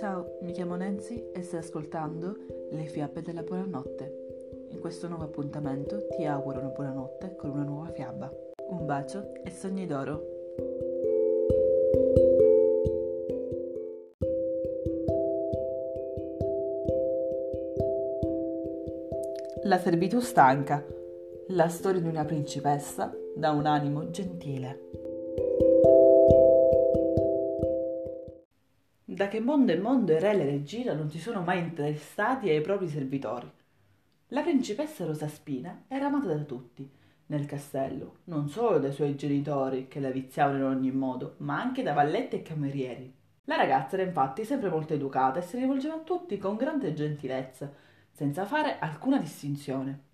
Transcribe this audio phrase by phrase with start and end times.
[0.00, 2.34] Ciao, mi chiamo Nancy e stai ascoltando
[2.70, 4.68] Le fiabe della buonanotte.
[4.70, 8.32] In questo nuovo appuntamento ti auguro una buonanotte con una nuova fiaba.
[8.70, 10.24] Un bacio e sogni d'oro.
[19.64, 20.82] La servitù stanca.
[21.48, 25.68] La storia di una principessa da un animo gentile.
[29.20, 32.62] Da che mondo e mondo il re e regina non si sono mai interessati ai
[32.62, 33.52] propri servitori.
[34.28, 36.90] La principessa Rosaspina era amata da tutti
[37.26, 41.82] nel castello, non solo dai suoi genitori che la viziavano in ogni modo, ma anche
[41.82, 43.14] da valletti e camerieri.
[43.44, 47.70] La ragazza era infatti sempre molto educata e si rivolgeva a tutti con grande gentilezza,
[48.10, 50.04] senza fare alcuna distinzione.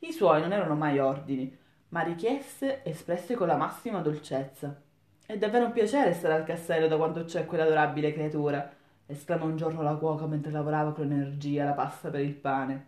[0.00, 1.50] I suoi non erano mai ordini,
[1.88, 4.82] ma richieste espresse con la massima dolcezza.
[5.26, 8.70] È davvero un piacere stare al castello da quando c'è quell'adorabile creatura,
[9.06, 12.86] esclamò un giorno la cuoca mentre lavorava con energia la pasta per il pane.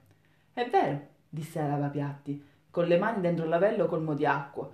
[0.53, 4.70] È vero, disse la lavapiatti, con le mani dentro il lavello colmo di acqua.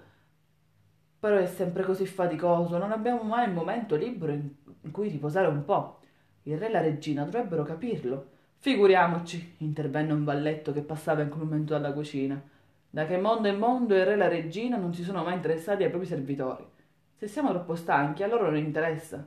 [1.20, 5.64] Però è sempre così faticoso, non abbiamo mai un momento libero in cui riposare un
[5.64, 6.00] po'.
[6.42, 8.26] Il re e la regina dovrebbero capirlo.
[8.56, 12.42] Figuriamoci, intervenne un valletto che passava in quel momento dalla cucina.
[12.90, 15.84] Da che mondo è mondo il re e la regina non si sono mai interessati
[15.84, 16.70] ai propri servitori.
[17.22, 19.24] Se siamo troppo stanchi, a loro non interessa.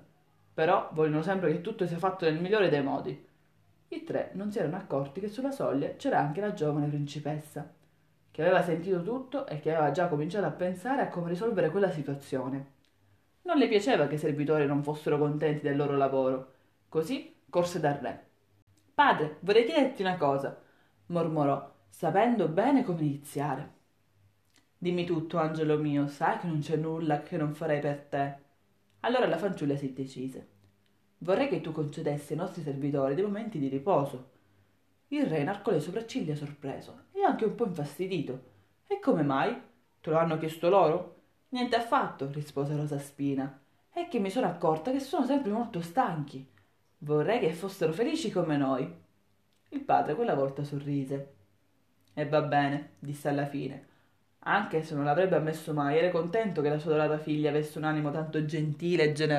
[0.53, 3.25] Però vogliono sempre che tutto sia fatto nel migliore dei modi.
[3.87, 7.73] I tre non si erano accorti che sulla soglia c'era anche la giovane principessa,
[8.31, 11.89] che aveva sentito tutto e che aveva già cominciato a pensare a come risolvere quella
[11.89, 12.73] situazione.
[13.43, 16.51] Non le piaceva che i servitori non fossero contenti del loro lavoro.
[16.89, 18.25] Così corse dal re.
[18.93, 20.61] Padre, vorrei chiederti una cosa,
[21.05, 23.74] mormorò, sapendo bene come iniziare.
[24.85, 28.35] Dimmi tutto, angelo mio, sai che non c'è nulla che non farei per te.
[28.99, 30.47] Allora la fanciulla si decise.
[31.17, 34.29] Vorrei che tu concedessi ai nostri servitori dei momenti di riposo.
[35.07, 38.43] Il re narcò le sopracciglia sorpreso e anche un po' infastidito.
[38.85, 39.59] E come mai?
[39.99, 41.15] Te lo hanno chiesto loro?
[41.49, 43.59] Niente affatto, rispose Rosa Spina.
[43.89, 46.47] È che mi sono accorta che sono sempre molto stanchi.
[46.99, 48.87] Vorrei che fossero felici come noi.
[49.69, 51.33] Il padre quella volta sorrise.
[52.13, 53.93] E va bene, disse alla fine
[54.47, 57.83] anche se non l'avrebbe ammesso mai, era contento che la sua adorata figlia avesse un
[57.83, 59.33] animo tanto gentile e generoso.